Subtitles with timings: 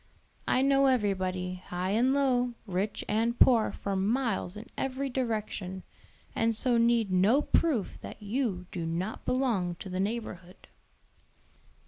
[0.47, 5.83] I know everybody, high and low, rich and poor, for miles in every direction,
[6.33, 10.69] and so need no proof that you do not belong to the neighborhood."